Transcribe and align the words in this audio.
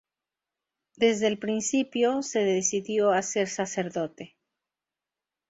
Desde 0.95 1.27
el 1.27 1.37
principio, 1.37 2.23
se 2.23 2.39
decidió 2.39 3.11
a 3.11 3.21
ser 3.21 3.47
sacerdote. 3.47 4.35